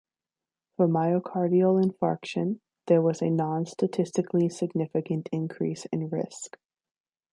[0.77, 6.57] For myocardial infarction, there was a non-statistically significant increase in risk.